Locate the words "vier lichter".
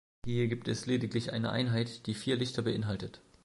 2.15-2.63